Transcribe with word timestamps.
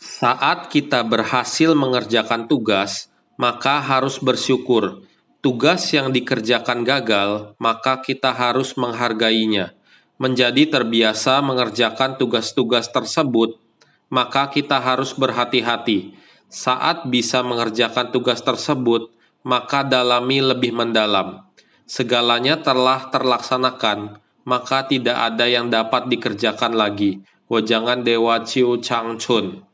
Saat 0.00 0.72
kita 0.72 1.04
berhasil 1.04 1.76
mengerjakan 1.76 2.48
tugas, 2.48 3.12
maka 3.36 3.84
harus 3.84 4.16
bersyukur. 4.16 5.04
Tugas 5.44 5.92
yang 5.92 6.08
dikerjakan 6.08 6.88
gagal, 6.88 7.52
maka 7.60 8.00
kita 8.00 8.32
harus 8.32 8.80
menghargainya. 8.80 9.76
Menjadi 10.16 10.72
terbiasa 10.72 11.44
mengerjakan 11.44 12.16
tugas-tugas 12.16 12.88
tersebut, 12.88 13.60
maka 14.08 14.48
kita 14.48 14.80
harus 14.80 15.12
berhati-hati. 15.12 16.16
Saat 16.48 17.04
bisa 17.12 17.44
mengerjakan 17.44 18.08
tugas 18.08 18.40
tersebut, 18.40 19.12
maka 19.44 19.84
dalami 19.84 20.40
lebih 20.40 20.72
mendalam. 20.72 21.44
Segalanya 21.84 22.56
telah 22.56 23.12
terlaksanakan, 23.12 24.16
maka 24.48 24.88
tidak 24.88 25.28
ada 25.28 25.44
yang 25.44 25.68
dapat 25.68 26.08
dikerjakan 26.08 26.72
lagi. 26.72 27.20
Wajangan 27.52 28.00
Dewa 28.00 28.40
ciu 28.48 28.80
Chang 28.80 29.20
Chun 29.20 29.68